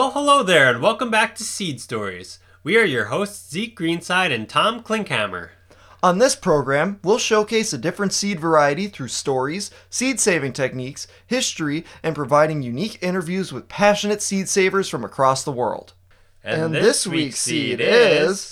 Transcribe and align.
Well, 0.00 0.12
hello 0.12 0.42
there, 0.42 0.70
and 0.70 0.80
welcome 0.80 1.10
back 1.10 1.34
to 1.34 1.44
Seed 1.44 1.78
Stories. 1.78 2.38
We 2.64 2.78
are 2.78 2.84
your 2.84 3.08
hosts, 3.08 3.50
Zeke 3.50 3.78
Greenside 3.78 4.32
and 4.32 4.48
Tom 4.48 4.82
Klinkhammer. 4.82 5.50
On 6.02 6.16
this 6.16 6.34
program, 6.34 7.00
we'll 7.04 7.18
showcase 7.18 7.74
a 7.74 7.78
different 7.78 8.14
seed 8.14 8.40
variety 8.40 8.88
through 8.88 9.08
stories, 9.08 9.70
seed 9.90 10.18
saving 10.18 10.54
techniques, 10.54 11.06
history, 11.26 11.84
and 12.02 12.14
providing 12.14 12.62
unique 12.62 12.98
interviews 13.02 13.52
with 13.52 13.68
passionate 13.68 14.22
seed 14.22 14.48
savers 14.48 14.88
from 14.88 15.04
across 15.04 15.44
the 15.44 15.52
world. 15.52 15.92
And, 16.42 16.74
this, 16.74 17.06
week's 17.06 17.40
seed 17.40 17.82
is. 17.82 18.50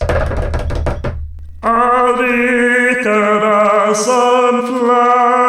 Arikara 1.63 2.75
sunflower. 3.97 5.49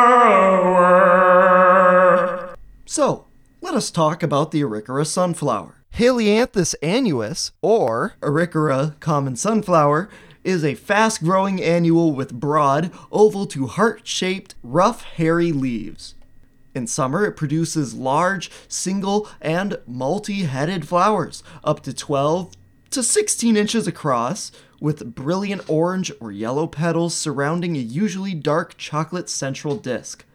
So, 2.85 3.18
let 3.18 3.18
us 3.79 3.89
talk 3.89 4.21
about 4.21 4.51
the 4.51 4.59
Arikara 4.59 5.07
sunflower. 5.07 5.85
Helianthus 5.93 6.75
annuus, 6.83 7.53
or 7.61 8.15
Arikara 8.19 8.99
common 8.99 9.37
sunflower, 9.37 10.09
is 10.43 10.65
a 10.65 10.75
fast 10.75 11.23
growing 11.23 11.63
annual 11.63 12.11
with 12.11 12.33
broad, 12.33 12.91
oval 13.09 13.45
to 13.45 13.67
heart 13.67 14.05
shaped, 14.05 14.53
rough, 14.63 15.03
hairy 15.03 15.53
leaves. 15.53 16.15
In 16.75 16.87
summer, 16.87 17.23
it 17.23 17.37
produces 17.37 17.93
large, 17.93 18.51
single, 18.67 19.29
and 19.39 19.79
multi 19.87 20.43
headed 20.43 20.85
flowers, 20.85 21.41
up 21.63 21.81
to 21.83 21.93
12 21.93 22.51
to 22.89 23.01
16 23.01 23.55
inches 23.55 23.87
across, 23.87 24.51
with 24.81 25.15
brilliant 25.15 25.69
orange 25.69 26.11
or 26.19 26.33
yellow 26.33 26.67
petals 26.67 27.15
surrounding 27.15 27.77
a 27.77 27.79
usually 27.79 28.33
dark 28.33 28.75
chocolate 28.75 29.29
central 29.29 29.77
disc. 29.77 30.25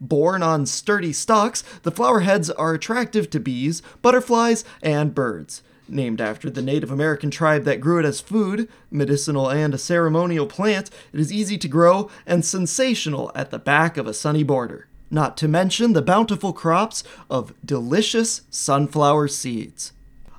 Borne 0.00 0.42
on 0.42 0.66
sturdy 0.66 1.12
stalks, 1.12 1.62
the 1.82 1.90
flower 1.90 2.20
heads 2.20 2.50
are 2.50 2.74
attractive 2.74 3.30
to 3.30 3.40
bees, 3.40 3.82
butterflies, 4.02 4.64
and 4.82 5.14
birds. 5.14 5.62
Named 5.88 6.20
after 6.20 6.50
the 6.50 6.62
Native 6.62 6.90
American 6.90 7.30
tribe 7.30 7.64
that 7.64 7.80
grew 7.80 8.00
it 8.00 8.04
as 8.04 8.20
food, 8.20 8.68
medicinal, 8.90 9.48
and 9.48 9.72
a 9.72 9.78
ceremonial 9.78 10.46
plant, 10.46 10.90
it 11.12 11.20
is 11.20 11.32
easy 11.32 11.56
to 11.58 11.68
grow 11.68 12.10
and 12.26 12.44
sensational 12.44 13.30
at 13.34 13.50
the 13.50 13.58
back 13.58 13.96
of 13.96 14.06
a 14.06 14.14
sunny 14.14 14.42
border. 14.42 14.88
Not 15.10 15.36
to 15.38 15.48
mention 15.48 15.92
the 15.92 16.02
bountiful 16.02 16.52
crops 16.52 17.04
of 17.30 17.54
delicious 17.64 18.42
sunflower 18.50 19.28
seeds. 19.28 19.92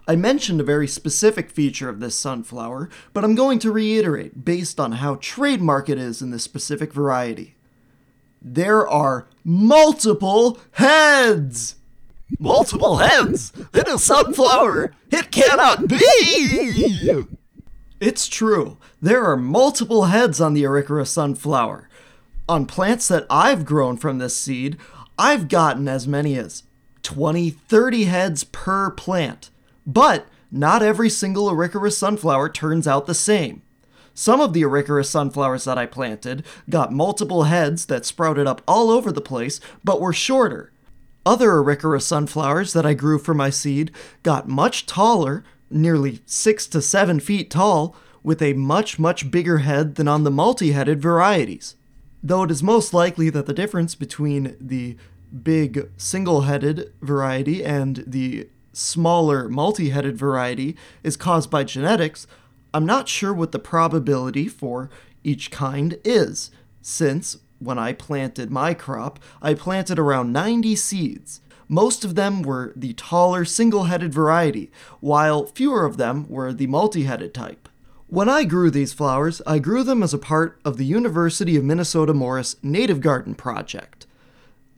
I 0.09 0.15
mentioned 0.15 0.61
a 0.61 0.65
very 0.65 0.87
specific 0.87 1.49
feature 1.49 1.89
of 1.89 1.99
this 1.99 2.15
sunflower, 2.15 2.89
but 3.13 3.25
I'm 3.25 3.35
going 3.35 3.59
to 3.59 3.71
reiterate 3.73 4.45
based 4.45 4.79
on 4.79 4.93
how 4.93 5.15
trademark 5.15 5.89
it 5.89 5.97
is 5.97 6.21
in 6.21 6.31
this 6.31 6.43
specific 6.43 6.93
variety. 6.93 7.56
There 8.41 8.87
are 8.87 9.27
multiple 9.43 10.59
heads! 10.71 11.75
Multiple 12.39 12.97
heads 12.97 13.53
in 13.73 13.87
a 13.87 13.97
sunflower. 13.97 14.93
It 15.11 15.31
cannot 15.31 15.87
be. 15.87 17.25
It's 17.99 18.27
true. 18.27 18.77
There 19.01 19.23
are 19.25 19.37
multiple 19.37 20.05
heads 20.05 20.39
on 20.39 20.53
the 20.53 20.63
Arikara 20.63 21.07
sunflower. 21.07 21.89
On 22.49 22.65
plants 22.65 23.07
that 23.07 23.25
I've 23.29 23.65
grown 23.65 23.97
from 23.97 24.17
this 24.17 24.35
seed, 24.35 24.77
I've 25.17 25.47
gotten 25.47 25.87
as 25.87 26.07
many 26.07 26.37
as 26.37 26.63
20, 27.03 27.49
30 27.49 28.03
heads 28.03 28.43
per 28.43 28.91
plant. 28.91 29.49
But 29.85 30.27
not 30.51 30.83
every 30.83 31.09
single 31.09 31.49
Arikara 31.49 31.91
sunflower 31.91 32.49
turns 32.49 32.87
out 32.87 33.07
the 33.07 33.13
same. 33.13 33.61
Some 34.19 34.41
of 34.41 34.53
the 34.53 34.63
Arikara 34.63 35.05
sunflowers 35.05 35.65
that 35.65 35.77
I 35.77 35.85
planted 35.85 36.43
got 36.71 36.91
multiple 36.91 37.43
heads 37.43 37.85
that 37.85 38.03
sprouted 38.03 38.47
up 38.47 38.63
all 38.67 38.89
over 38.89 39.11
the 39.11 39.21
place, 39.21 39.59
but 39.83 40.01
were 40.01 40.11
shorter. 40.11 40.71
Other 41.23 41.51
Arikara 41.51 42.01
sunflowers 42.01 42.73
that 42.73 42.83
I 42.83 42.95
grew 42.95 43.19
from 43.19 43.37
my 43.37 43.51
seed 43.51 43.91
got 44.23 44.47
much 44.47 44.87
taller, 44.87 45.43
nearly 45.69 46.21
6 46.25 46.65
to 46.65 46.81
7 46.81 47.19
feet 47.19 47.51
tall, 47.51 47.95
with 48.23 48.41
a 48.41 48.53
much, 48.53 48.97
much 48.97 49.29
bigger 49.29 49.59
head 49.59 49.95
than 49.95 50.07
on 50.07 50.23
the 50.23 50.31
multi 50.31 50.71
headed 50.71 50.99
varieties. 50.99 51.75
Though 52.23 52.41
it 52.41 52.49
is 52.49 52.63
most 52.63 52.95
likely 52.95 53.29
that 53.29 53.45
the 53.45 53.53
difference 53.53 53.93
between 53.93 54.57
the 54.59 54.97
big 55.43 55.91
single 55.95 56.41
headed 56.41 56.91
variety 57.03 57.63
and 57.63 58.03
the 58.07 58.49
smaller 58.73 59.47
multi 59.47 59.91
headed 59.91 60.17
variety 60.17 60.75
is 61.03 61.15
caused 61.15 61.51
by 61.51 61.63
genetics, 61.63 62.25
I'm 62.73 62.85
not 62.85 63.07
sure 63.07 63.33
what 63.33 63.51
the 63.51 63.59
probability 63.59 64.47
for 64.47 64.89
each 65.23 65.51
kind 65.51 65.97
is, 66.03 66.51
since 66.81 67.37
when 67.59 67.79
I 67.79 67.93
planted 67.93 68.51
my 68.51 68.73
crop, 68.73 69.19
I 69.41 69.53
planted 69.53 69.97
around 69.99 70.31
90 70.31 70.75
seeds. 70.75 71.41
Most 71.67 72.05
of 72.05 72.15
them 72.15 72.41
were 72.41 72.71
the 72.75 72.93
taller 72.93 73.43
single 73.43 73.85
headed 73.85 74.13
variety, 74.13 74.71
while 74.99 75.47
fewer 75.47 75.85
of 75.85 75.97
them 75.97 76.27
were 76.29 76.53
the 76.53 76.67
multi 76.67 77.03
headed 77.03 77.33
type. 77.33 77.67
When 78.07 78.29
I 78.29 78.45
grew 78.45 78.71
these 78.71 78.93
flowers, 78.93 79.41
I 79.45 79.59
grew 79.59 79.83
them 79.83 80.01
as 80.01 80.13
a 80.13 80.17
part 80.17 80.61
of 80.63 80.77
the 80.77 80.85
University 80.85 81.57
of 81.57 81.65
Minnesota 81.65 82.13
Morris 82.13 82.55
Native 82.63 83.01
Garden 83.01 83.35
Project. 83.35 84.06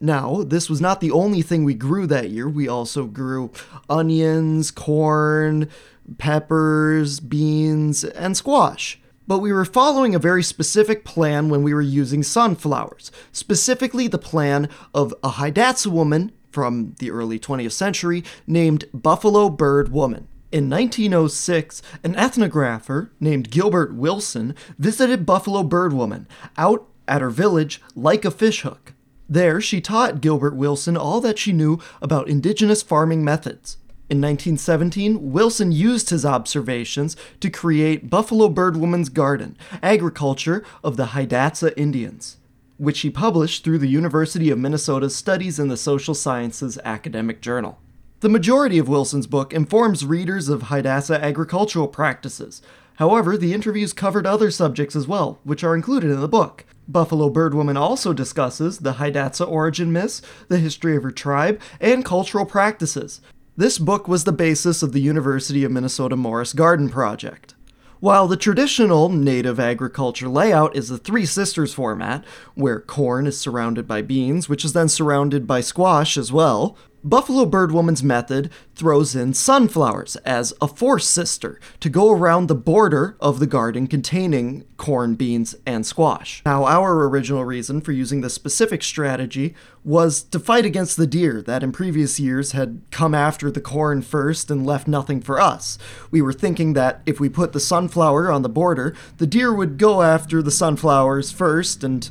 Now, 0.00 0.42
this 0.44 0.70
was 0.70 0.80
not 0.80 1.02
the 1.02 1.10
only 1.10 1.42
thing 1.42 1.64
we 1.64 1.74
grew 1.74 2.06
that 2.06 2.30
year. 2.30 2.48
We 2.48 2.66
also 2.66 3.04
grew 3.04 3.52
onions, 3.88 4.70
corn, 4.70 5.68
peppers, 6.16 7.20
beans, 7.20 8.02
and 8.04 8.34
squash. 8.34 8.98
But 9.26 9.40
we 9.40 9.52
were 9.52 9.66
following 9.66 10.14
a 10.14 10.18
very 10.18 10.42
specific 10.42 11.04
plan 11.04 11.50
when 11.50 11.62
we 11.62 11.74
were 11.74 11.82
using 11.82 12.22
sunflowers, 12.22 13.12
specifically 13.30 14.08
the 14.08 14.18
plan 14.18 14.68
of 14.94 15.14
a 15.22 15.32
Hidatsa 15.32 15.88
woman 15.88 16.32
from 16.50 16.96
the 16.98 17.10
early 17.10 17.38
20th 17.38 17.72
century 17.72 18.24
named 18.46 18.86
Buffalo 18.94 19.50
Bird 19.50 19.92
Woman. 19.92 20.26
In 20.50 20.68
1906, 20.68 21.80
an 22.02 22.14
ethnographer 22.14 23.10
named 23.20 23.50
Gilbert 23.50 23.94
Wilson 23.94 24.56
visited 24.78 25.26
Buffalo 25.26 25.62
Bird 25.62 25.92
Woman 25.92 26.26
out 26.56 26.88
at 27.06 27.20
her 27.20 27.30
village 27.30 27.80
Like-a-Fishhook. 27.94 28.94
There, 29.30 29.60
she 29.60 29.80
taught 29.80 30.20
Gilbert 30.20 30.56
Wilson 30.56 30.96
all 30.96 31.20
that 31.20 31.38
she 31.38 31.52
knew 31.52 31.78
about 32.02 32.28
indigenous 32.28 32.82
farming 32.82 33.22
methods. 33.24 33.76
In 34.10 34.20
1917, 34.20 35.30
Wilson 35.30 35.70
used 35.70 36.10
his 36.10 36.26
observations 36.26 37.16
to 37.38 37.48
create 37.48 38.10
Buffalo 38.10 38.48
Bird 38.48 38.76
Woman's 38.76 39.08
Garden, 39.08 39.56
Agriculture 39.84 40.64
of 40.82 40.96
the 40.96 41.06
Hidatsa 41.06 41.72
Indians, 41.76 42.38
which 42.76 43.00
he 43.00 43.10
published 43.10 43.62
through 43.62 43.78
the 43.78 43.86
University 43.86 44.50
of 44.50 44.58
Minnesota's 44.58 45.14
Studies 45.14 45.60
in 45.60 45.68
the 45.68 45.76
Social 45.76 46.12
Sciences 46.12 46.76
academic 46.84 47.40
journal. 47.40 47.78
The 48.20 48.28
majority 48.28 48.76
of 48.76 48.86
Wilson's 48.86 49.26
book 49.26 49.54
informs 49.54 50.04
readers 50.04 50.50
of 50.50 50.64
Hidatsa 50.64 51.18
agricultural 51.22 51.88
practices. 51.88 52.60
However, 52.96 53.38
the 53.38 53.54
interviews 53.54 53.94
covered 53.94 54.26
other 54.26 54.50
subjects 54.50 54.94
as 54.94 55.08
well, 55.08 55.40
which 55.42 55.64
are 55.64 55.74
included 55.74 56.10
in 56.10 56.20
the 56.20 56.28
book. 56.28 56.66
Buffalo 56.86 57.30
Bird 57.30 57.54
Woman 57.54 57.78
also 57.78 58.12
discusses 58.12 58.80
the 58.80 58.94
Hidatsa 58.94 59.48
origin 59.50 59.90
myths, 59.90 60.20
the 60.48 60.58
history 60.58 60.96
of 60.96 61.02
her 61.02 61.10
tribe, 61.10 61.62
and 61.80 62.04
cultural 62.04 62.44
practices. 62.44 63.22
This 63.56 63.78
book 63.78 64.06
was 64.06 64.24
the 64.24 64.32
basis 64.32 64.82
of 64.82 64.92
the 64.92 65.00
University 65.00 65.64
of 65.64 65.72
Minnesota 65.72 66.14
Morris 66.14 66.52
Garden 66.52 66.90
Project. 66.90 67.54
While 68.00 68.28
the 68.28 68.36
traditional 68.36 69.10
native 69.10 69.60
agriculture 69.60 70.28
layout 70.28 70.74
is 70.74 70.88
the 70.88 70.96
Three 70.96 71.26
Sisters 71.26 71.74
format, 71.74 72.24
where 72.54 72.80
corn 72.80 73.26
is 73.26 73.38
surrounded 73.38 73.86
by 73.86 74.00
beans, 74.00 74.48
which 74.48 74.64
is 74.64 74.74
then 74.74 74.88
surrounded 74.88 75.46
by 75.46 75.60
squash 75.60 76.16
as 76.16 76.32
well, 76.32 76.76
Buffalo 77.02 77.46
Bird 77.46 77.72
Woman's 77.72 78.02
method 78.02 78.50
throws 78.74 79.16
in 79.16 79.32
sunflowers 79.32 80.16
as 80.16 80.52
a 80.60 80.68
fourth 80.68 81.02
sister 81.02 81.58
to 81.80 81.88
go 81.88 82.10
around 82.10 82.46
the 82.46 82.54
border 82.54 83.16
of 83.20 83.38
the 83.38 83.46
garden 83.46 83.86
containing 83.86 84.64
corn, 84.76 85.14
beans, 85.14 85.54
and 85.64 85.86
squash. 85.86 86.42
Now, 86.44 86.66
our 86.66 87.08
original 87.08 87.46
reason 87.46 87.80
for 87.80 87.92
using 87.92 88.20
this 88.20 88.34
specific 88.34 88.82
strategy 88.82 89.54
was 89.82 90.22
to 90.24 90.38
fight 90.38 90.66
against 90.66 90.98
the 90.98 91.06
deer 91.06 91.40
that 91.42 91.62
in 91.62 91.72
previous 91.72 92.20
years 92.20 92.52
had 92.52 92.82
come 92.90 93.14
after 93.14 93.50
the 93.50 93.62
corn 93.62 94.02
first 94.02 94.50
and 94.50 94.66
left 94.66 94.86
nothing 94.86 95.22
for 95.22 95.40
us. 95.40 95.78
We 96.10 96.20
were 96.20 96.34
thinking 96.34 96.74
that 96.74 97.00
if 97.06 97.18
we 97.18 97.30
put 97.30 97.52
the 97.52 97.60
sunflower 97.60 98.30
on 98.30 98.42
the 98.42 98.50
border, 98.50 98.94
the 99.16 99.26
deer 99.26 99.54
would 99.54 99.78
go 99.78 100.02
after 100.02 100.42
the 100.42 100.50
sunflowers 100.50 101.32
first 101.32 101.82
and 101.82 102.10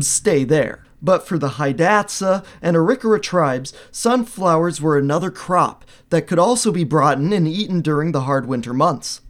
stay 0.00 0.44
there. 0.44 0.83
But 1.04 1.28
for 1.28 1.36
the 1.36 1.50
Hidatsa 1.50 2.42
and 2.62 2.78
Arikara 2.78 3.20
tribes, 3.20 3.74
sunflowers 3.90 4.80
were 4.80 4.96
another 4.96 5.30
crop 5.30 5.84
that 6.08 6.26
could 6.26 6.38
also 6.38 6.72
be 6.72 6.82
brought 6.82 7.18
in 7.18 7.30
and 7.34 7.46
eaten 7.46 7.82
during 7.82 8.12
the 8.12 8.22
hard 8.22 8.46
winter 8.46 8.72
months. 8.72 9.20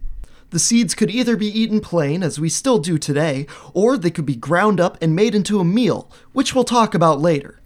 The 0.51 0.59
seeds 0.59 0.95
could 0.95 1.11
either 1.11 1.35
be 1.35 1.47
eaten 1.47 1.81
plain, 1.81 2.23
as 2.23 2.39
we 2.39 2.47
still 2.47 2.79
do 2.79 2.97
today, 2.97 3.45
or 3.73 3.97
they 3.97 4.09
could 4.09 4.25
be 4.25 4.37
ground 4.37 4.79
up 4.79 4.97
and 5.01 5.13
made 5.13 5.35
into 5.35 5.59
a 5.59 5.65
meal, 5.65 6.09
which 6.31 6.55
we'll 6.55 6.63
talk 6.63 6.93
about 6.93 7.19
later. 7.19 7.59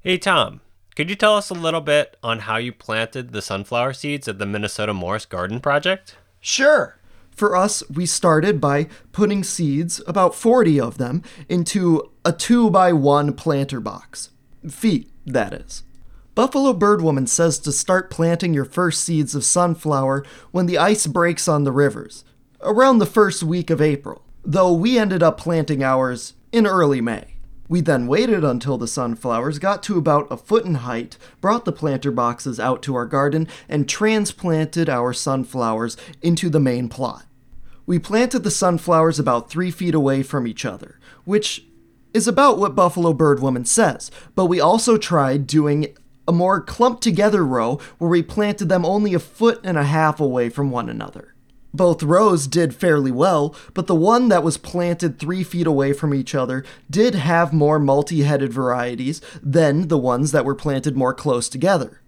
Hey, 0.00 0.16
Tom, 0.16 0.60
could 0.94 1.10
you 1.10 1.16
tell 1.16 1.34
us 1.34 1.50
a 1.50 1.54
little 1.54 1.80
bit 1.80 2.16
on 2.22 2.40
how 2.40 2.58
you 2.58 2.72
planted 2.72 3.32
the 3.32 3.42
sunflower 3.42 3.94
seeds 3.94 4.28
at 4.28 4.38
the 4.38 4.46
Minnesota 4.46 4.94
Morris 4.94 5.26
Garden 5.26 5.58
Project? 5.58 6.14
Sure. 6.40 6.95
For 7.36 7.54
us, 7.54 7.82
we 7.90 8.06
started 8.06 8.62
by 8.62 8.88
putting 9.12 9.44
seeds, 9.44 10.00
about 10.06 10.34
40 10.34 10.80
of 10.80 10.96
them, 10.96 11.22
into 11.50 12.10
a 12.24 12.32
2 12.32 12.70
by 12.70 12.94
1 12.94 13.34
planter 13.34 13.78
box. 13.78 14.30
Feet, 14.66 15.10
that 15.26 15.52
is. 15.52 15.82
Buffalo 16.34 16.72
Bird 16.72 17.02
Woman 17.02 17.26
says 17.26 17.58
to 17.60 17.72
start 17.72 18.10
planting 18.10 18.54
your 18.54 18.64
first 18.64 19.04
seeds 19.04 19.34
of 19.34 19.44
sunflower 19.44 20.24
when 20.50 20.64
the 20.64 20.78
ice 20.78 21.06
breaks 21.06 21.46
on 21.46 21.64
the 21.64 21.72
rivers, 21.72 22.24
around 22.62 22.98
the 22.98 23.06
first 23.06 23.42
week 23.42 23.68
of 23.68 23.82
April, 23.82 24.22
though 24.42 24.72
we 24.72 24.98
ended 24.98 25.22
up 25.22 25.38
planting 25.38 25.82
ours 25.82 26.32
in 26.52 26.66
early 26.66 27.02
May. 27.02 27.35
We 27.68 27.80
then 27.80 28.06
waited 28.06 28.44
until 28.44 28.78
the 28.78 28.86
sunflowers 28.86 29.58
got 29.58 29.82
to 29.84 29.98
about 29.98 30.28
a 30.30 30.36
foot 30.36 30.64
in 30.64 30.76
height, 30.76 31.18
brought 31.40 31.64
the 31.64 31.72
planter 31.72 32.10
boxes 32.10 32.60
out 32.60 32.82
to 32.82 32.94
our 32.94 33.06
garden, 33.06 33.48
and 33.68 33.88
transplanted 33.88 34.88
our 34.88 35.12
sunflowers 35.12 35.96
into 36.22 36.48
the 36.48 36.60
main 36.60 36.88
plot. 36.88 37.26
We 37.86 37.98
planted 37.98 38.40
the 38.40 38.50
sunflowers 38.50 39.18
about 39.18 39.50
three 39.50 39.70
feet 39.70 39.94
away 39.94 40.22
from 40.22 40.46
each 40.46 40.64
other, 40.64 40.98
which 41.24 41.64
is 42.12 42.26
about 42.26 42.58
what 42.58 42.74
Buffalo 42.74 43.12
Bird 43.12 43.40
Woman 43.40 43.64
says, 43.64 44.10
but 44.34 44.46
we 44.46 44.60
also 44.60 44.96
tried 44.96 45.46
doing 45.46 45.88
a 46.26 46.32
more 46.32 46.60
clumped 46.60 47.02
together 47.02 47.44
row 47.44 47.78
where 47.98 48.10
we 48.10 48.22
planted 48.22 48.68
them 48.68 48.84
only 48.84 49.14
a 49.14 49.18
foot 49.18 49.60
and 49.62 49.78
a 49.78 49.84
half 49.84 50.18
away 50.18 50.48
from 50.48 50.70
one 50.70 50.88
another. 50.88 51.35
Both 51.76 52.02
rows 52.02 52.46
did 52.46 52.74
fairly 52.74 53.10
well, 53.10 53.54
but 53.74 53.86
the 53.86 53.94
one 53.94 54.28
that 54.28 54.42
was 54.42 54.56
planted 54.56 55.18
three 55.18 55.44
feet 55.44 55.66
away 55.66 55.92
from 55.92 56.14
each 56.14 56.34
other 56.34 56.64
did 56.90 57.14
have 57.14 57.52
more 57.52 57.78
multi 57.78 58.22
headed 58.22 58.50
varieties 58.50 59.20
than 59.42 59.88
the 59.88 59.98
ones 59.98 60.32
that 60.32 60.46
were 60.46 60.54
planted 60.54 60.96
more 60.96 61.12
close 61.12 61.50
together. 61.50 62.00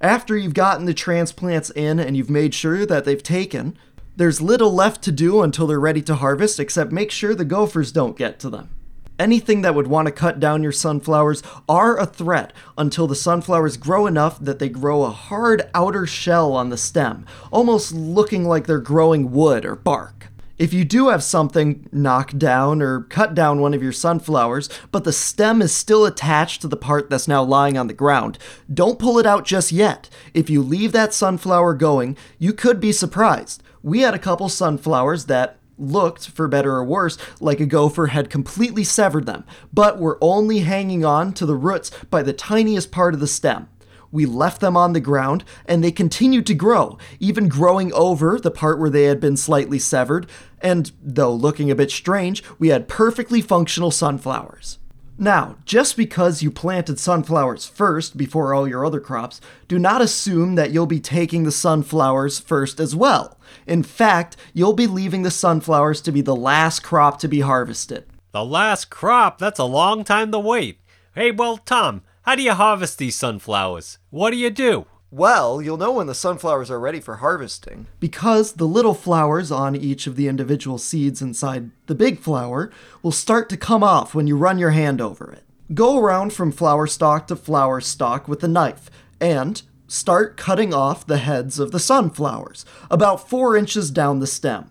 After 0.00 0.36
you've 0.36 0.54
gotten 0.54 0.86
the 0.86 0.94
transplants 0.94 1.70
in 1.70 1.98
and 1.98 2.16
you've 2.16 2.30
made 2.30 2.54
sure 2.54 2.86
that 2.86 3.04
they've 3.04 3.22
taken, 3.22 3.76
there's 4.14 4.40
little 4.40 4.72
left 4.72 5.02
to 5.02 5.12
do 5.12 5.42
until 5.42 5.66
they're 5.66 5.80
ready 5.80 6.02
to 6.02 6.14
harvest 6.14 6.60
except 6.60 6.92
make 6.92 7.10
sure 7.10 7.34
the 7.34 7.44
gophers 7.44 7.90
don't 7.90 8.16
get 8.16 8.38
to 8.38 8.48
them. 8.48 8.70
Anything 9.18 9.62
that 9.62 9.74
would 9.74 9.88
want 9.88 10.06
to 10.06 10.12
cut 10.12 10.38
down 10.38 10.62
your 10.62 10.70
sunflowers 10.70 11.42
are 11.68 11.98
a 11.98 12.06
threat 12.06 12.52
until 12.76 13.08
the 13.08 13.16
sunflowers 13.16 13.76
grow 13.76 14.06
enough 14.06 14.38
that 14.38 14.60
they 14.60 14.68
grow 14.68 15.02
a 15.02 15.10
hard 15.10 15.68
outer 15.74 16.06
shell 16.06 16.52
on 16.52 16.70
the 16.70 16.76
stem, 16.76 17.26
almost 17.50 17.92
looking 17.92 18.44
like 18.44 18.66
they're 18.66 18.78
growing 18.78 19.32
wood 19.32 19.64
or 19.64 19.74
bark. 19.74 20.28
If 20.56 20.72
you 20.72 20.84
do 20.84 21.08
have 21.08 21.24
something 21.24 21.88
knock 21.90 22.36
down 22.38 22.80
or 22.80 23.02
cut 23.02 23.34
down 23.34 23.60
one 23.60 23.74
of 23.74 23.82
your 23.82 23.92
sunflowers, 23.92 24.68
but 24.92 25.02
the 25.02 25.12
stem 25.12 25.62
is 25.62 25.72
still 25.72 26.04
attached 26.04 26.60
to 26.62 26.68
the 26.68 26.76
part 26.76 27.10
that's 27.10 27.28
now 27.28 27.42
lying 27.42 27.76
on 27.76 27.88
the 27.88 27.94
ground, 27.94 28.38
don't 28.72 28.98
pull 29.00 29.18
it 29.18 29.26
out 29.26 29.44
just 29.44 29.72
yet. 29.72 30.08
If 30.32 30.48
you 30.48 30.62
leave 30.62 30.92
that 30.92 31.14
sunflower 31.14 31.74
going, 31.74 32.16
you 32.38 32.52
could 32.52 32.78
be 32.78 32.92
surprised. 32.92 33.64
We 33.82 34.00
had 34.00 34.14
a 34.14 34.18
couple 34.18 34.48
sunflowers 34.48 35.26
that 35.26 35.57
looked, 35.78 36.28
for 36.28 36.48
better 36.48 36.72
or 36.72 36.84
worse, 36.84 37.16
like 37.40 37.60
a 37.60 37.66
gopher 37.66 38.08
had 38.08 38.30
completely 38.30 38.84
severed 38.84 39.26
them, 39.26 39.44
but 39.72 39.98
were 39.98 40.18
only 40.20 40.60
hanging 40.60 41.04
on 41.04 41.32
to 41.34 41.46
the 41.46 41.54
roots 41.56 41.90
by 42.10 42.22
the 42.22 42.32
tiniest 42.32 42.90
part 42.90 43.14
of 43.14 43.20
the 43.20 43.26
stem. 43.26 43.68
We 44.10 44.24
left 44.24 44.60
them 44.60 44.76
on 44.76 44.94
the 44.94 45.00
ground, 45.00 45.44
and 45.66 45.84
they 45.84 45.92
continued 45.92 46.46
to 46.46 46.54
grow, 46.54 46.98
even 47.20 47.48
growing 47.48 47.92
over 47.92 48.38
the 48.38 48.50
part 48.50 48.78
where 48.78 48.90
they 48.90 49.04
had 49.04 49.20
been 49.20 49.36
slightly 49.36 49.78
severed, 49.78 50.26
and 50.60 50.90
though 51.02 51.32
looking 51.32 51.70
a 51.70 51.74
bit 51.74 51.90
strange, 51.90 52.42
we 52.58 52.68
had 52.68 52.88
perfectly 52.88 53.40
functional 53.42 53.90
sunflowers. 53.90 54.78
Now, 55.20 55.56
just 55.64 55.96
because 55.96 56.44
you 56.44 56.50
planted 56.52 57.00
sunflowers 57.00 57.66
first 57.66 58.16
before 58.16 58.54
all 58.54 58.68
your 58.68 58.86
other 58.86 59.00
crops, 59.00 59.40
do 59.66 59.76
not 59.76 60.00
assume 60.00 60.54
that 60.54 60.70
you'll 60.70 60.86
be 60.86 61.00
taking 61.00 61.42
the 61.42 61.50
sunflowers 61.50 62.38
first 62.38 62.78
as 62.78 62.94
well. 62.94 63.36
In 63.66 63.82
fact, 63.82 64.36
you'll 64.54 64.74
be 64.74 64.86
leaving 64.86 65.24
the 65.24 65.32
sunflowers 65.32 66.00
to 66.02 66.12
be 66.12 66.20
the 66.20 66.36
last 66.36 66.84
crop 66.84 67.18
to 67.18 67.26
be 67.26 67.40
harvested. 67.40 68.04
The 68.30 68.44
last 68.44 68.90
crop? 68.90 69.38
That's 69.38 69.58
a 69.58 69.64
long 69.64 70.04
time 70.04 70.30
to 70.30 70.38
wait. 70.38 70.78
Hey, 71.16 71.32
well, 71.32 71.56
Tom, 71.56 72.02
how 72.22 72.36
do 72.36 72.42
you 72.42 72.52
harvest 72.52 72.98
these 72.98 73.16
sunflowers? 73.16 73.98
What 74.10 74.30
do 74.30 74.36
you 74.36 74.50
do? 74.50 74.86
Well, 75.10 75.62
you'll 75.62 75.78
know 75.78 75.92
when 75.92 76.06
the 76.06 76.14
sunflowers 76.14 76.70
are 76.70 76.78
ready 76.78 77.00
for 77.00 77.16
harvesting. 77.16 77.86
Because 77.98 78.52
the 78.52 78.66
little 78.66 78.92
flowers 78.92 79.50
on 79.50 79.74
each 79.74 80.06
of 80.06 80.16
the 80.16 80.28
individual 80.28 80.76
seeds 80.76 81.22
inside 81.22 81.70
the 81.86 81.94
big 81.94 82.18
flower 82.18 82.70
will 83.02 83.12
start 83.12 83.48
to 83.48 83.56
come 83.56 83.82
off 83.82 84.14
when 84.14 84.26
you 84.26 84.36
run 84.36 84.58
your 84.58 84.72
hand 84.72 85.00
over 85.00 85.32
it. 85.32 85.44
Go 85.72 85.98
around 85.98 86.34
from 86.34 86.52
flower 86.52 86.86
stalk 86.86 87.26
to 87.28 87.36
flower 87.36 87.80
stalk 87.80 88.28
with 88.28 88.44
a 88.44 88.48
knife 88.48 88.90
and 89.18 89.62
start 89.86 90.36
cutting 90.36 90.74
off 90.74 91.06
the 91.06 91.16
heads 91.16 91.58
of 91.58 91.72
the 91.72 91.80
sunflowers, 91.80 92.66
about 92.90 93.30
four 93.30 93.56
inches 93.56 93.90
down 93.90 94.18
the 94.18 94.26
stem. 94.26 94.70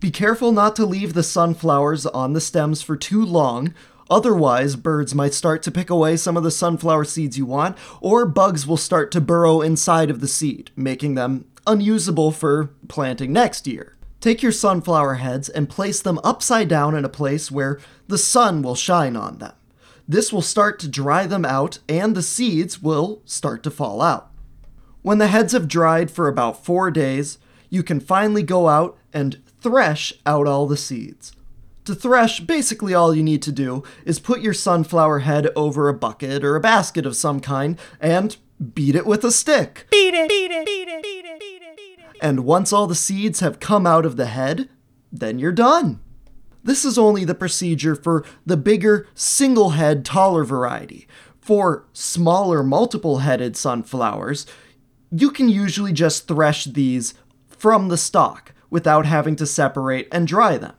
Be 0.00 0.10
careful 0.10 0.50
not 0.50 0.74
to 0.76 0.86
leave 0.86 1.12
the 1.12 1.22
sunflowers 1.22 2.06
on 2.06 2.32
the 2.32 2.40
stems 2.40 2.80
for 2.80 2.96
too 2.96 3.24
long, 3.24 3.74
Otherwise, 4.10 4.76
birds 4.76 5.14
might 5.14 5.34
start 5.34 5.62
to 5.62 5.70
pick 5.70 5.90
away 5.90 6.16
some 6.16 6.36
of 6.36 6.42
the 6.42 6.50
sunflower 6.50 7.04
seeds 7.04 7.38
you 7.38 7.46
want, 7.46 7.76
or 8.00 8.26
bugs 8.26 8.66
will 8.66 8.76
start 8.76 9.10
to 9.10 9.20
burrow 9.20 9.60
inside 9.60 10.10
of 10.10 10.20
the 10.20 10.28
seed, 10.28 10.70
making 10.76 11.14
them 11.14 11.46
unusable 11.66 12.30
for 12.30 12.70
planting 12.88 13.32
next 13.32 13.66
year. 13.66 13.96
Take 14.20 14.42
your 14.42 14.52
sunflower 14.52 15.14
heads 15.14 15.48
and 15.48 15.68
place 15.68 16.00
them 16.00 16.20
upside 16.24 16.68
down 16.68 16.94
in 16.94 17.04
a 17.04 17.10
place 17.10 17.50
where 17.50 17.78
the 18.08 18.18
sun 18.18 18.62
will 18.62 18.74
shine 18.74 19.16
on 19.16 19.38
them. 19.38 19.52
This 20.06 20.32
will 20.32 20.42
start 20.42 20.78
to 20.80 20.88
dry 20.88 21.26
them 21.26 21.44
out, 21.44 21.78
and 21.88 22.14
the 22.14 22.22
seeds 22.22 22.82
will 22.82 23.22
start 23.24 23.62
to 23.62 23.70
fall 23.70 24.02
out. 24.02 24.30
When 25.02 25.18
the 25.18 25.28
heads 25.28 25.52
have 25.52 25.68
dried 25.68 26.10
for 26.10 26.28
about 26.28 26.64
four 26.64 26.90
days, 26.90 27.38
you 27.70 27.82
can 27.82 28.00
finally 28.00 28.42
go 28.42 28.68
out 28.68 28.96
and 29.12 29.42
thresh 29.60 30.12
out 30.24 30.46
all 30.46 30.66
the 30.66 30.76
seeds. 30.76 31.32
To 31.84 31.94
thresh, 31.94 32.40
basically 32.40 32.94
all 32.94 33.14
you 33.14 33.22
need 33.22 33.42
to 33.42 33.52
do 33.52 33.82
is 34.06 34.18
put 34.18 34.40
your 34.40 34.54
sunflower 34.54 35.18
head 35.20 35.50
over 35.54 35.88
a 35.88 35.94
bucket 35.94 36.42
or 36.42 36.56
a 36.56 36.60
basket 36.60 37.04
of 37.04 37.14
some 37.14 37.40
kind 37.40 37.78
and 38.00 38.36
beat 38.74 38.94
it 38.94 39.04
with 39.04 39.22
a 39.22 39.30
stick. 39.30 39.86
Beat 39.90 40.14
it, 40.14 40.28
beat 40.28 40.50
it, 40.50 40.64
beat 40.64 40.88
it, 40.88 41.02
beat 41.02 41.26
it, 41.26 41.38
beat 41.38 41.62
it, 41.62 41.76
beat 41.76 41.98
it. 41.98 42.16
And 42.22 42.46
once 42.46 42.72
all 42.72 42.86
the 42.86 42.94
seeds 42.94 43.40
have 43.40 43.60
come 43.60 43.86
out 43.86 44.06
of 44.06 44.16
the 44.16 44.26
head, 44.26 44.70
then 45.12 45.38
you're 45.38 45.52
done. 45.52 46.00
This 46.62 46.86
is 46.86 46.96
only 46.96 47.26
the 47.26 47.34
procedure 47.34 47.94
for 47.94 48.24
the 48.46 48.56
bigger, 48.56 49.06
single 49.14 49.70
head, 49.70 50.06
taller 50.06 50.44
variety. 50.44 51.06
For 51.38 51.84
smaller, 51.92 52.62
multiple 52.62 53.18
headed 53.18 53.58
sunflowers, 53.58 54.46
you 55.10 55.30
can 55.30 55.50
usually 55.50 55.92
just 55.92 56.26
thresh 56.26 56.64
these 56.64 57.12
from 57.46 57.88
the 57.88 57.98
stalk 57.98 58.54
without 58.70 59.04
having 59.04 59.36
to 59.36 59.46
separate 59.46 60.08
and 60.10 60.26
dry 60.26 60.56
them. 60.56 60.72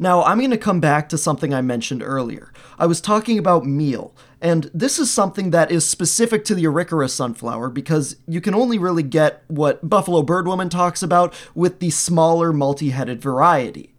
Now, 0.00 0.22
I'm 0.22 0.38
going 0.38 0.52
to 0.52 0.58
come 0.58 0.78
back 0.78 1.08
to 1.08 1.18
something 1.18 1.52
I 1.52 1.60
mentioned 1.60 2.04
earlier. 2.04 2.52
I 2.78 2.86
was 2.86 3.00
talking 3.00 3.36
about 3.36 3.66
meal, 3.66 4.14
and 4.40 4.70
this 4.72 4.96
is 4.96 5.10
something 5.10 5.50
that 5.50 5.72
is 5.72 5.84
specific 5.84 6.44
to 6.44 6.54
the 6.54 6.64
Arikara 6.64 7.10
sunflower 7.10 7.70
because 7.70 8.16
you 8.28 8.40
can 8.40 8.54
only 8.54 8.78
really 8.78 9.02
get 9.02 9.42
what 9.48 9.88
Buffalo 9.88 10.22
Bird 10.22 10.46
Woman 10.46 10.68
talks 10.68 11.02
about 11.02 11.34
with 11.52 11.80
the 11.80 11.90
smaller 11.90 12.52
multi 12.52 12.90
headed 12.90 13.20
variety. 13.20 13.92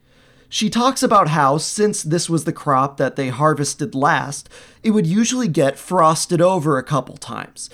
She 0.47 0.69
talks 0.69 1.03
about 1.03 1.27
how, 1.27 1.57
since 1.57 2.01
this 2.01 2.29
was 2.29 2.45
the 2.45 2.53
crop 2.53 2.95
that 2.95 3.17
they 3.17 3.27
harvested 3.27 3.93
last, 3.93 4.47
it 4.81 4.91
would 4.91 5.05
usually 5.05 5.49
get 5.49 5.77
frosted 5.77 6.39
over 6.39 6.77
a 6.77 6.83
couple 6.83 7.17
times. 7.17 7.69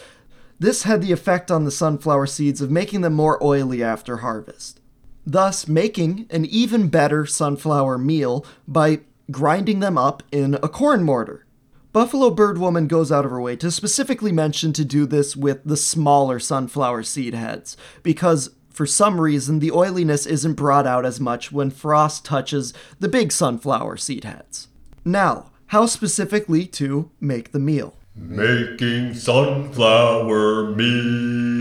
This 0.59 0.83
had 0.83 1.01
the 1.01 1.11
effect 1.11 1.51
on 1.51 1.63
the 1.63 1.71
sunflower 1.71 2.25
seeds 2.25 2.59
of 2.59 2.71
making 2.71 3.01
them 3.01 3.13
more 3.13 3.41
oily 3.43 3.83
after 3.83 4.17
harvest 4.17 4.81
thus 5.25 5.67
making 5.67 6.27
an 6.29 6.45
even 6.45 6.87
better 6.87 7.25
sunflower 7.25 7.97
meal 7.97 8.45
by 8.67 8.99
grinding 9.31 9.79
them 9.79 9.97
up 9.97 10.23
in 10.31 10.55
a 10.55 10.69
corn 10.69 11.03
mortar. 11.03 11.45
Buffalo 11.91 12.29
Bird 12.29 12.57
Woman 12.57 12.87
goes 12.87 13.11
out 13.11 13.23
of 13.23 13.31
her 13.31 13.39
way 13.39 13.55
to 13.55 13.71
specifically 13.71 14.31
mention 14.31 14.73
to 14.73 14.83
do 14.83 15.05
this 15.05 15.35
with 15.35 15.63
the 15.63 15.77
smaller 15.77 16.39
sunflower 16.39 17.03
seed 17.03 17.33
heads, 17.33 17.77
because 18.03 18.49
for 18.69 18.85
some 18.85 19.21
reason 19.21 19.59
the 19.59 19.71
oiliness 19.71 20.25
isn't 20.25 20.55
brought 20.55 20.85
out 20.85 21.05
as 21.05 21.21
much 21.21 21.53
when 21.53 21.71
frost 21.71 22.25
touches 22.25 22.73
the 22.99 23.07
big 23.07 23.31
sunflower 23.31 23.95
seed 23.95 24.25
heads. 24.25 24.67
Now, 25.05 25.51
how 25.67 25.85
specifically 25.85 26.65
to 26.67 27.09
make 27.21 27.53
the 27.53 27.59
meal? 27.59 27.95
Making 28.13 29.13
sunflower 29.13 30.71
meal. 30.75 31.54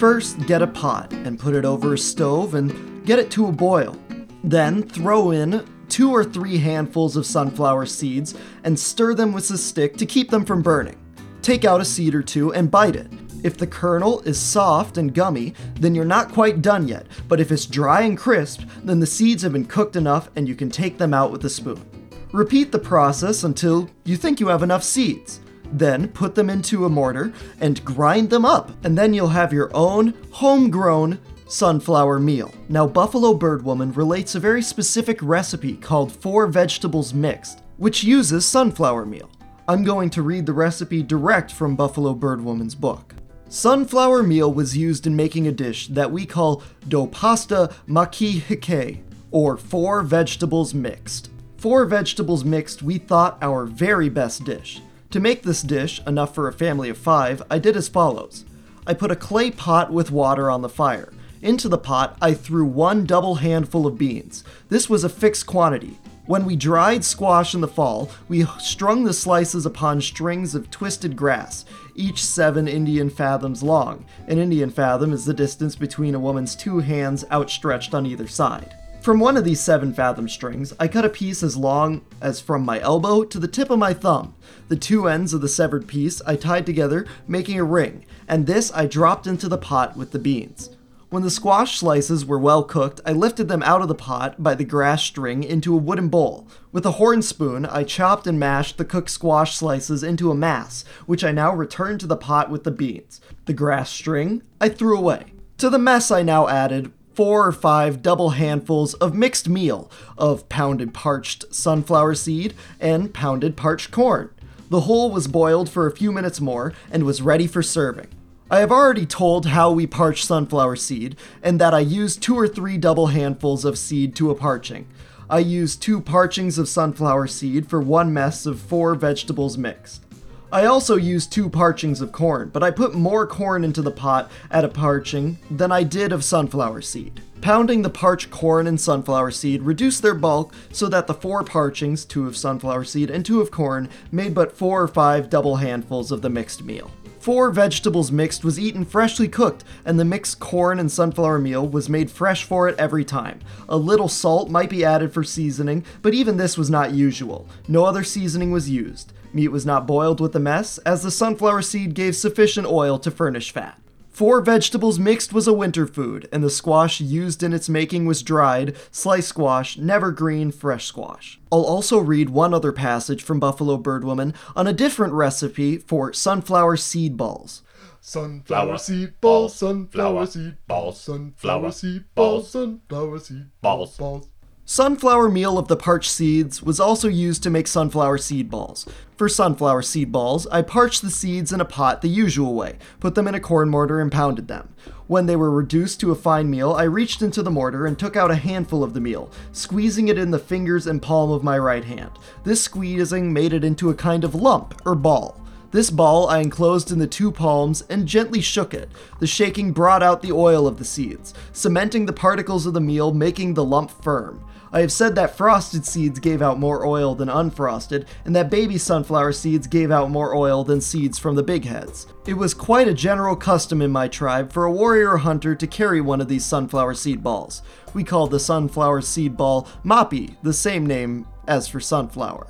First, 0.00 0.46
get 0.46 0.62
a 0.62 0.66
pot 0.66 1.12
and 1.12 1.38
put 1.38 1.54
it 1.54 1.66
over 1.66 1.92
a 1.92 1.98
stove 1.98 2.54
and 2.54 3.04
get 3.04 3.18
it 3.18 3.30
to 3.32 3.48
a 3.48 3.52
boil. 3.52 3.98
Then, 4.42 4.82
throw 4.82 5.30
in 5.30 5.62
two 5.90 6.10
or 6.10 6.24
three 6.24 6.56
handfuls 6.56 7.18
of 7.18 7.26
sunflower 7.26 7.84
seeds 7.84 8.34
and 8.64 8.80
stir 8.80 9.12
them 9.12 9.30
with 9.30 9.50
a 9.50 9.58
stick 9.58 9.98
to 9.98 10.06
keep 10.06 10.30
them 10.30 10.46
from 10.46 10.62
burning. 10.62 10.96
Take 11.42 11.66
out 11.66 11.82
a 11.82 11.84
seed 11.84 12.14
or 12.14 12.22
two 12.22 12.54
and 12.54 12.70
bite 12.70 12.96
it. 12.96 13.08
If 13.44 13.58
the 13.58 13.66
kernel 13.66 14.20
is 14.20 14.40
soft 14.40 14.96
and 14.96 15.12
gummy, 15.12 15.52
then 15.74 15.94
you're 15.94 16.06
not 16.06 16.32
quite 16.32 16.62
done 16.62 16.88
yet, 16.88 17.06
but 17.28 17.38
if 17.38 17.52
it's 17.52 17.66
dry 17.66 18.00
and 18.00 18.16
crisp, 18.16 18.62
then 18.82 19.00
the 19.00 19.06
seeds 19.06 19.42
have 19.42 19.52
been 19.52 19.66
cooked 19.66 19.96
enough 19.96 20.30
and 20.34 20.48
you 20.48 20.54
can 20.54 20.70
take 20.70 20.96
them 20.96 21.12
out 21.12 21.30
with 21.30 21.44
a 21.44 21.50
spoon. 21.50 21.84
Repeat 22.32 22.72
the 22.72 22.78
process 22.78 23.44
until 23.44 23.90
you 24.06 24.16
think 24.16 24.40
you 24.40 24.48
have 24.48 24.62
enough 24.62 24.82
seeds. 24.82 25.40
Then 25.72 26.08
put 26.08 26.34
them 26.34 26.50
into 26.50 26.84
a 26.84 26.88
mortar 26.88 27.32
and 27.60 27.84
grind 27.84 28.30
them 28.30 28.44
up, 28.44 28.70
and 28.84 28.96
then 28.96 29.14
you'll 29.14 29.28
have 29.28 29.52
your 29.52 29.70
own 29.74 30.14
homegrown 30.30 31.18
sunflower 31.46 32.20
meal. 32.20 32.52
Now, 32.68 32.86
Buffalo 32.86 33.34
Bird 33.34 33.64
Woman 33.64 33.92
relates 33.92 34.34
a 34.34 34.40
very 34.40 34.62
specific 34.62 35.18
recipe 35.22 35.76
called 35.76 36.12
Four 36.12 36.46
Vegetables 36.46 37.12
Mixed, 37.12 37.62
which 37.76 38.04
uses 38.04 38.46
sunflower 38.46 39.06
meal. 39.06 39.30
I'm 39.68 39.84
going 39.84 40.10
to 40.10 40.22
read 40.22 40.46
the 40.46 40.52
recipe 40.52 41.02
direct 41.02 41.52
from 41.52 41.76
Buffalo 41.76 42.14
Bird 42.14 42.40
Woman's 42.40 42.74
book. 42.74 43.14
Sunflower 43.48 44.22
meal 44.22 44.52
was 44.52 44.76
used 44.76 45.06
in 45.06 45.16
making 45.16 45.48
a 45.48 45.52
dish 45.52 45.88
that 45.88 46.12
we 46.12 46.24
call 46.24 46.62
do 46.86 47.06
pasta 47.06 47.72
makihike, 47.88 49.02
or 49.32 49.56
four 49.56 50.02
vegetables 50.02 50.72
mixed. 50.72 51.30
Four 51.56 51.84
vegetables 51.84 52.44
mixed 52.44 52.82
we 52.82 52.98
thought 52.98 53.38
our 53.42 53.66
very 53.66 54.08
best 54.08 54.44
dish. 54.44 54.80
To 55.10 55.18
make 55.18 55.42
this 55.42 55.62
dish, 55.62 56.00
enough 56.06 56.36
for 56.36 56.46
a 56.46 56.52
family 56.52 56.88
of 56.88 56.96
five, 56.96 57.42
I 57.50 57.58
did 57.58 57.76
as 57.76 57.88
follows. 57.88 58.44
I 58.86 58.94
put 58.94 59.10
a 59.10 59.16
clay 59.16 59.50
pot 59.50 59.92
with 59.92 60.12
water 60.12 60.48
on 60.48 60.62
the 60.62 60.68
fire. 60.68 61.12
Into 61.42 61.68
the 61.68 61.78
pot, 61.78 62.16
I 62.22 62.32
threw 62.32 62.64
one 62.64 63.06
double 63.06 63.36
handful 63.36 63.88
of 63.88 63.98
beans. 63.98 64.44
This 64.68 64.88
was 64.88 65.02
a 65.02 65.08
fixed 65.08 65.46
quantity. 65.46 65.98
When 66.26 66.44
we 66.44 66.54
dried 66.54 67.04
squash 67.04 67.54
in 67.54 67.60
the 67.60 67.66
fall, 67.66 68.08
we 68.28 68.44
strung 68.60 69.02
the 69.02 69.12
slices 69.12 69.66
upon 69.66 70.00
strings 70.00 70.54
of 70.54 70.70
twisted 70.70 71.16
grass, 71.16 71.64
each 71.96 72.24
seven 72.24 72.68
Indian 72.68 73.10
fathoms 73.10 73.64
long. 73.64 74.04
An 74.28 74.38
Indian 74.38 74.70
fathom 74.70 75.12
is 75.12 75.24
the 75.24 75.34
distance 75.34 75.74
between 75.74 76.14
a 76.14 76.20
woman's 76.20 76.54
two 76.54 76.78
hands 76.78 77.24
outstretched 77.32 77.94
on 77.94 78.06
either 78.06 78.28
side. 78.28 78.76
From 79.02 79.18
one 79.18 79.38
of 79.38 79.44
these 79.44 79.60
seven 79.60 79.94
fathom 79.94 80.28
strings, 80.28 80.74
I 80.78 80.86
cut 80.86 81.06
a 81.06 81.08
piece 81.08 81.42
as 81.42 81.56
long 81.56 82.02
as 82.20 82.38
from 82.38 82.66
my 82.66 82.80
elbow 82.80 83.24
to 83.24 83.38
the 83.38 83.48
tip 83.48 83.70
of 83.70 83.78
my 83.78 83.94
thumb. 83.94 84.34
The 84.68 84.76
two 84.76 85.08
ends 85.08 85.32
of 85.32 85.40
the 85.40 85.48
severed 85.48 85.88
piece 85.88 86.20
I 86.26 86.36
tied 86.36 86.66
together, 86.66 87.06
making 87.26 87.58
a 87.58 87.64
ring, 87.64 88.04
and 88.28 88.46
this 88.46 88.70
I 88.74 88.84
dropped 88.84 89.26
into 89.26 89.48
the 89.48 89.56
pot 89.56 89.96
with 89.96 90.10
the 90.10 90.18
beans. 90.18 90.76
When 91.08 91.22
the 91.22 91.30
squash 91.30 91.78
slices 91.78 92.26
were 92.26 92.38
well 92.38 92.62
cooked, 92.62 93.00
I 93.06 93.12
lifted 93.12 93.48
them 93.48 93.62
out 93.62 93.80
of 93.80 93.88
the 93.88 93.94
pot 93.94 94.42
by 94.42 94.54
the 94.54 94.64
grass 94.64 95.02
string 95.02 95.44
into 95.44 95.74
a 95.74 95.78
wooden 95.78 96.08
bowl. 96.08 96.46
With 96.70 96.84
a 96.84 96.92
horn 96.92 97.22
spoon, 97.22 97.64
I 97.64 97.84
chopped 97.84 98.26
and 98.26 98.38
mashed 98.38 98.76
the 98.76 98.84
cooked 98.84 99.10
squash 99.10 99.56
slices 99.56 100.02
into 100.02 100.30
a 100.30 100.34
mass, 100.34 100.84
which 101.06 101.24
I 101.24 101.32
now 101.32 101.54
returned 101.54 102.00
to 102.00 102.06
the 102.06 102.18
pot 102.18 102.50
with 102.50 102.64
the 102.64 102.70
beans. 102.70 103.22
The 103.46 103.54
grass 103.54 103.88
string 103.88 104.42
I 104.60 104.68
threw 104.68 104.98
away. 104.98 105.32
To 105.56 105.70
the 105.70 105.78
mess, 105.78 106.10
I 106.10 106.22
now 106.22 106.48
added 106.48 106.92
four 107.20 107.46
or 107.46 107.52
five 107.52 108.00
double 108.00 108.30
handfuls 108.30 108.94
of 108.94 109.14
mixed 109.14 109.46
meal 109.46 109.90
of 110.16 110.48
pounded 110.48 110.94
parched 110.94 111.44
sunflower 111.54 112.14
seed 112.14 112.54
and 112.80 113.12
pounded 113.12 113.58
parched 113.58 113.90
corn. 113.90 114.30
The 114.70 114.80
whole 114.80 115.10
was 115.10 115.28
boiled 115.28 115.68
for 115.68 115.86
a 115.86 115.94
few 115.94 116.12
minutes 116.12 116.40
more 116.40 116.72
and 116.90 117.04
was 117.04 117.20
ready 117.20 117.46
for 117.46 117.62
serving. 117.62 118.08
I 118.50 118.60
have 118.60 118.72
already 118.72 119.04
told 119.04 119.44
how 119.44 119.70
we 119.70 119.86
parch 119.86 120.24
sunflower 120.24 120.76
seed, 120.76 121.14
and 121.42 121.60
that 121.60 121.74
I 121.74 121.80
use 121.80 122.16
two 122.16 122.38
or 122.38 122.48
three 122.48 122.78
double 122.78 123.08
handfuls 123.08 123.66
of 123.66 123.76
seed 123.76 124.16
to 124.16 124.30
a 124.30 124.34
parching. 124.34 124.86
I 125.28 125.40
use 125.40 125.76
two 125.76 126.00
parchings 126.00 126.58
of 126.58 126.70
sunflower 126.70 127.26
seed 127.26 127.68
for 127.68 127.82
one 127.82 128.14
mess 128.14 128.46
of 128.46 128.58
four 128.58 128.94
vegetables 128.94 129.58
mixed. 129.58 130.06
I 130.52 130.64
also 130.64 130.96
used 130.96 131.30
two 131.30 131.48
parchings 131.48 132.00
of 132.00 132.10
corn, 132.10 132.48
but 132.52 132.64
I 132.64 132.72
put 132.72 132.92
more 132.92 133.24
corn 133.24 133.62
into 133.62 133.82
the 133.82 133.92
pot 133.92 134.32
at 134.50 134.64
a 134.64 134.68
parching 134.68 135.38
than 135.48 135.70
I 135.70 135.84
did 135.84 136.10
of 136.10 136.24
sunflower 136.24 136.82
seed. 136.82 137.20
Pounding 137.40 137.82
the 137.82 137.88
parched 137.88 138.32
corn 138.32 138.66
and 138.66 138.80
sunflower 138.80 139.30
seed 139.30 139.62
reduced 139.62 140.02
their 140.02 140.14
bulk 140.14 140.52
so 140.72 140.88
that 140.88 141.06
the 141.06 141.14
four 141.14 141.44
parchings, 141.44 142.06
two 142.06 142.26
of 142.26 142.36
sunflower 142.36 142.82
seed 142.82 143.10
and 143.10 143.24
two 143.24 143.40
of 143.40 143.52
corn, 143.52 143.88
made 144.10 144.34
but 144.34 144.50
four 144.50 144.82
or 144.82 144.88
five 144.88 145.30
double 145.30 145.56
handfuls 145.56 146.10
of 146.10 146.20
the 146.20 146.28
mixed 146.28 146.64
meal. 146.64 146.90
Four 147.20 147.52
vegetables 147.52 148.10
mixed 148.10 148.42
was 148.42 148.58
eaten 148.58 148.84
freshly 148.84 149.28
cooked, 149.28 149.62
and 149.84 150.00
the 150.00 150.04
mixed 150.04 150.40
corn 150.40 150.80
and 150.80 150.90
sunflower 150.90 151.38
meal 151.38 151.68
was 151.68 151.88
made 151.88 152.10
fresh 152.10 152.42
for 152.42 152.68
it 152.68 152.76
every 152.76 153.04
time. 153.04 153.40
A 153.68 153.76
little 153.76 154.08
salt 154.08 154.50
might 154.50 154.70
be 154.70 154.84
added 154.84 155.12
for 155.12 155.22
seasoning, 155.22 155.84
but 156.02 156.14
even 156.14 156.38
this 156.38 156.58
was 156.58 156.70
not 156.70 156.92
usual. 156.92 157.46
No 157.68 157.84
other 157.84 158.02
seasoning 158.02 158.50
was 158.50 158.68
used. 158.68 159.12
Meat 159.32 159.48
was 159.48 159.64
not 159.64 159.86
boiled 159.86 160.20
with 160.20 160.32
the 160.32 160.40
mess, 160.40 160.78
as 160.78 161.02
the 161.02 161.10
sunflower 161.10 161.62
seed 161.62 161.94
gave 161.94 162.16
sufficient 162.16 162.66
oil 162.66 162.98
to 162.98 163.10
furnish 163.10 163.52
fat. 163.52 163.80
Four 164.10 164.40
vegetables 164.40 164.98
mixed 164.98 165.32
was 165.32 165.46
a 165.46 165.52
winter 165.52 165.86
food, 165.86 166.28
and 166.32 166.42
the 166.42 166.50
squash 166.50 167.00
used 167.00 167.42
in 167.42 167.52
its 167.52 167.68
making 167.68 168.06
was 168.06 168.22
dried, 168.22 168.76
sliced 168.90 169.28
squash, 169.28 169.78
never 169.78 170.10
green, 170.10 170.50
fresh 170.50 170.84
squash. 170.86 171.40
I'll 171.50 171.62
also 171.62 171.98
read 171.98 172.28
one 172.28 172.52
other 172.52 172.72
passage 172.72 173.22
from 173.22 173.40
Buffalo 173.40 173.76
Bird 173.76 174.04
Woman 174.04 174.34
on 174.56 174.66
a 174.66 174.72
different 174.72 175.12
recipe 175.14 175.78
for 175.78 176.12
sunflower 176.12 176.76
seed 176.76 177.16
balls. 177.16 177.62
Sunflower 178.00 178.78
seed 178.78 179.20
balls, 179.20 179.52
balls, 179.52 179.56
sunflower 179.56 180.26
flower, 180.26 180.26
seed 180.26 180.56
balls, 180.66 180.84
balls, 180.96 181.00
sunflower 181.00 181.60
flower, 181.60 181.70
seed 181.70 182.04
balls, 182.14 182.42
balls, 182.42 182.50
sunflower 182.50 183.18
seed 183.20 183.46
balls. 183.62 183.96
balls. 183.96 184.29
Sunflower 184.72 185.30
meal 185.30 185.58
of 185.58 185.66
the 185.66 185.76
parched 185.76 186.12
seeds 186.12 186.62
was 186.62 186.78
also 186.78 187.08
used 187.08 187.42
to 187.42 187.50
make 187.50 187.66
sunflower 187.66 188.18
seed 188.18 188.48
balls. 188.48 188.86
For 189.16 189.28
sunflower 189.28 189.82
seed 189.82 190.12
balls, 190.12 190.46
I 190.46 190.62
parched 190.62 191.02
the 191.02 191.10
seeds 191.10 191.52
in 191.52 191.60
a 191.60 191.64
pot 191.64 192.02
the 192.02 192.08
usual 192.08 192.54
way, 192.54 192.78
put 193.00 193.16
them 193.16 193.26
in 193.26 193.34
a 193.34 193.40
corn 193.40 193.68
mortar, 193.68 194.00
and 194.00 194.12
pounded 194.12 194.46
them. 194.46 194.72
When 195.08 195.26
they 195.26 195.34
were 195.34 195.50
reduced 195.50 195.98
to 196.00 196.12
a 196.12 196.14
fine 196.14 196.48
meal, 196.48 196.72
I 196.72 196.84
reached 196.84 197.20
into 197.20 197.42
the 197.42 197.50
mortar 197.50 197.84
and 197.84 197.98
took 197.98 198.14
out 198.14 198.30
a 198.30 198.36
handful 198.36 198.84
of 198.84 198.94
the 198.94 199.00
meal, 199.00 199.32
squeezing 199.50 200.06
it 200.06 200.16
in 200.16 200.30
the 200.30 200.38
fingers 200.38 200.86
and 200.86 201.02
palm 201.02 201.32
of 201.32 201.42
my 201.42 201.58
right 201.58 201.84
hand. 201.84 202.12
This 202.44 202.62
squeezing 202.62 203.32
made 203.32 203.52
it 203.52 203.64
into 203.64 203.90
a 203.90 203.94
kind 203.94 204.22
of 204.22 204.36
lump 204.36 204.80
or 204.86 204.94
ball. 204.94 205.40
This 205.72 205.90
ball 205.90 206.28
I 206.28 206.38
enclosed 206.38 206.92
in 206.92 207.00
the 207.00 207.08
two 207.08 207.32
palms 207.32 207.82
and 207.90 208.06
gently 208.06 208.40
shook 208.40 208.72
it. 208.72 208.88
The 209.18 209.26
shaking 209.26 209.72
brought 209.72 210.02
out 210.04 210.22
the 210.22 210.30
oil 210.30 210.68
of 210.68 210.78
the 210.78 210.84
seeds, 210.84 211.34
cementing 211.52 212.06
the 212.06 212.12
particles 212.12 212.66
of 212.66 212.74
the 212.74 212.80
meal, 212.80 213.12
making 213.12 213.54
the 213.54 213.64
lump 213.64 213.90
firm. 213.90 214.44
I 214.72 214.80
have 214.80 214.92
said 214.92 215.16
that 215.16 215.36
frosted 215.36 215.84
seeds 215.84 216.20
gave 216.20 216.40
out 216.40 216.60
more 216.60 216.86
oil 216.86 217.16
than 217.16 217.28
unfrosted, 217.28 218.06
and 218.24 218.36
that 218.36 218.50
baby 218.50 218.78
sunflower 218.78 219.32
seeds 219.32 219.66
gave 219.66 219.90
out 219.90 220.10
more 220.10 220.34
oil 220.34 220.62
than 220.62 220.80
seeds 220.80 221.18
from 221.18 221.34
the 221.34 221.42
big 221.42 221.64
heads. 221.64 222.06
It 222.24 222.34
was 222.34 222.54
quite 222.54 222.86
a 222.86 222.94
general 222.94 223.34
custom 223.34 223.82
in 223.82 223.90
my 223.90 224.06
tribe 224.06 224.52
for 224.52 224.64
a 224.64 224.72
warrior 224.72 225.16
hunter 225.16 225.56
to 225.56 225.66
carry 225.66 226.00
one 226.00 226.20
of 226.20 226.28
these 226.28 226.44
sunflower 226.44 226.94
seed 226.94 227.20
balls. 227.22 227.62
We 227.94 228.04
called 228.04 228.30
the 228.30 228.38
sunflower 228.38 229.00
seed 229.00 229.36
ball 229.36 229.66
mapi, 229.84 230.36
the 230.44 230.52
same 230.52 230.86
name 230.86 231.26
as 231.48 231.66
for 231.66 231.80
sunflower. 231.80 232.46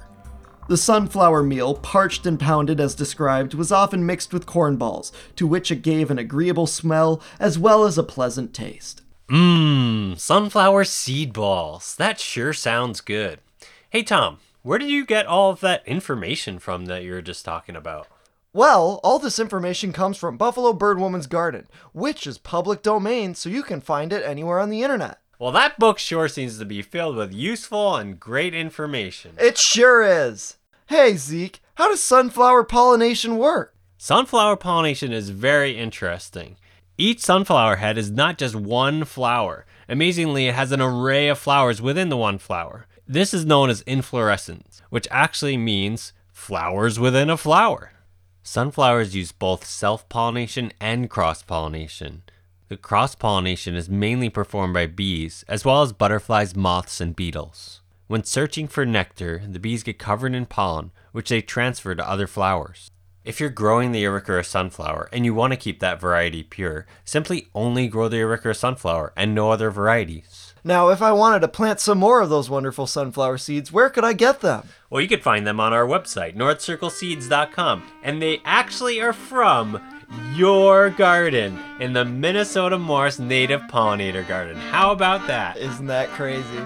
The 0.68 0.76
sunflower 0.76 1.42
meal, 1.42 1.74
parched 1.74 2.26
and 2.26 2.38
pounded 2.38 2.80
as 2.80 2.94
described, 2.94 3.54
was 3.54 3.72
often 3.72 4.04
mixed 4.06 4.32
with 4.32 4.46
corn 4.46 4.76
balls, 4.76 5.10
to 5.36 5.46
which 5.46 5.72
it 5.72 5.82
gave 5.82 6.10
an 6.10 6.18
agreeable 6.18 6.66
smell 6.66 7.20
as 7.40 7.58
well 7.58 7.84
as 7.84 7.96
a 7.96 8.04
pleasant 8.04 8.52
taste. 8.52 9.02
Mmm, 9.30 10.18
sunflower 10.18 10.82
seed 10.84 11.32
balls. 11.32 11.94
That 11.94 12.18
sure 12.18 12.52
sounds 12.52 13.00
good. 13.00 13.38
Hey, 13.88 14.02
Tom, 14.02 14.38
where 14.62 14.76
did 14.76 14.90
you 14.90 15.06
get 15.06 15.26
all 15.26 15.50
of 15.50 15.60
that 15.60 15.86
information 15.86 16.58
from 16.58 16.86
that 16.86 17.04
you 17.04 17.12
were 17.12 17.22
just 17.22 17.44
talking 17.44 17.76
about? 17.76 18.08
Well, 18.52 18.98
all 19.04 19.20
this 19.20 19.38
information 19.38 19.92
comes 19.92 20.16
from 20.16 20.36
Buffalo 20.36 20.72
Bird 20.72 20.98
Woman's 20.98 21.28
Garden, 21.28 21.68
which 21.92 22.26
is 22.26 22.38
public 22.38 22.82
domain, 22.82 23.36
so 23.36 23.48
you 23.48 23.62
can 23.62 23.80
find 23.80 24.12
it 24.12 24.24
anywhere 24.24 24.58
on 24.58 24.68
the 24.68 24.82
internet. 24.82 25.20
Well, 25.38 25.52
that 25.52 25.78
book 25.78 26.00
sure 26.00 26.26
seems 26.26 26.58
to 26.58 26.64
be 26.64 26.82
filled 26.82 27.14
with 27.14 27.32
useful 27.32 27.94
and 27.94 28.18
great 28.18 28.52
information. 28.52 29.36
It 29.38 29.58
sure 29.58 30.02
is. 30.02 30.56
Hey, 30.88 31.16
Zeke, 31.16 31.60
how 31.76 31.86
does 31.88 32.02
sunflower 32.02 32.64
pollination 32.64 33.38
work? 33.38 33.76
Sunflower 33.96 34.56
pollination 34.56 35.12
is 35.12 35.30
very 35.30 35.78
interesting. 35.78 36.56
Each 37.00 37.20
sunflower 37.20 37.76
head 37.76 37.96
is 37.96 38.10
not 38.10 38.36
just 38.36 38.54
one 38.54 39.06
flower. 39.06 39.64
Amazingly, 39.88 40.48
it 40.48 40.54
has 40.54 40.70
an 40.70 40.82
array 40.82 41.28
of 41.28 41.38
flowers 41.38 41.80
within 41.80 42.10
the 42.10 42.16
one 42.18 42.36
flower. 42.36 42.86
This 43.08 43.32
is 43.32 43.46
known 43.46 43.70
as 43.70 43.80
inflorescence, 43.86 44.82
which 44.90 45.08
actually 45.10 45.56
means 45.56 46.12
flowers 46.30 47.00
within 47.00 47.30
a 47.30 47.38
flower. 47.38 47.92
Sunflowers 48.42 49.16
use 49.16 49.32
both 49.32 49.64
self 49.64 50.06
pollination 50.10 50.74
and 50.78 51.08
cross 51.08 51.42
pollination. 51.42 52.22
The 52.68 52.76
cross 52.76 53.14
pollination 53.14 53.74
is 53.74 53.88
mainly 53.88 54.28
performed 54.28 54.74
by 54.74 54.86
bees, 54.86 55.42
as 55.48 55.64
well 55.64 55.80
as 55.80 55.94
butterflies, 55.94 56.54
moths, 56.54 57.00
and 57.00 57.16
beetles. 57.16 57.80
When 58.08 58.24
searching 58.24 58.68
for 58.68 58.84
nectar, 58.84 59.42
the 59.48 59.58
bees 59.58 59.82
get 59.82 59.98
covered 59.98 60.34
in 60.34 60.44
pollen, 60.44 60.90
which 61.12 61.30
they 61.30 61.40
transfer 61.40 61.94
to 61.94 62.06
other 62.06 62.26
flowers. 62.26 62.90
If 63.22 63.38
you're 63.38 63.50
growing 63.50 63.92
the 63.92 64.02
Arikara 64.04 64.46
sunflower 64.46 65.10
and 65.12 65.26
you 65.26 65.34
want 65.34 65.52
to 65.52 65.58
keep 65.58 65.78
that 65.80 66.00
variety 66.00 66.42
pure, 66.42 66.86
simply 67.04 67.48
only 67.54 67.86
grow 67.86 68.08
the 68.08 68.16
Arikara 68.16 68.56
sunflower 68.56 69.12
and 69.14 69.34
no 69.34 69.50
other 69.50 69.70
varieties. 69.70 70.54
Now, 70.64 70.88
if 70.88 71.02
I 71.02 71.12
wanted 71.12 71.40
to 71.40 71.48
plant 71.48 71.80
some 71.80 71.98
more 71.98 72.22
of 72.22 72.30
those 72.30 72.48
wonderful 72.48 72.86
sunflower 72.86 73.36
seeds, 73.36 73.70
where 73.70 73.90
could 73.90 74.04
I 74.04 74.14
get 74.14 74.40
them? 74.40 74.68
Well, 74.88 75.02
you 75.02 75.08
could 75.08 75.22
find 75.22 75.46
them 75.46 75.60
on 75.60 75.74
our 75.74 75.86
website, 75.86 76.34
northcircleseeds.com, 76.34 77.82
and 78.02 78.22
they 78.22 78.40
actually 78.46 79.02
are 79.02 79.12
from 79.12 79.78
your 80.34 80.88
garden 80.88 81.58
in 81.78 81.92
the 81.92 82.06
Minnesota 82.06 82.78
Morris 82.78 83.18
Native 83.18 83.60
Pollinator 83.62 84.26
Garden. 84.26 84.56
How 84.56 84.92
about 84.92 85.26
that? 85.26 85.58
Isn't 85.58 85.86
that 85.86 86.08
crazy? 86.10 86.62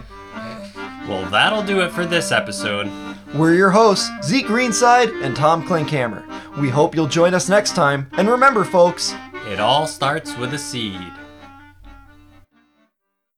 Well, 1.08 1.28
that'll 1.30 1.64
do 1.64 1.80
it 1.80 1.90
for 1.90 2.06
this 2.06 2.30
episode. 2.30 2.86
We're 3.34 3.54
your 3.54 3.70
hosts, 3.70 4.08
Zeke 4.22 4.46
Greenside 4.46 5.10
and 5.24 5.34
Tom 5.34 5.66
Klinkhammer. 5.66 6.22
We 6.56 6.68
hope 6.68 6.94
you'll 6.94 7.08
join 7.08 7.34
us 7.34 7.48
next 7.48 7.74
time. 7.74 8.06
And 8.12 8.28
remember, 8.28 8.64
folks, 8.64 9.12
It 9.48 9.58
all 9.60 9.86
starts 9.88 10.36
with 10.36 10.54
a 10.54 10.58
seed. 10.58 11.00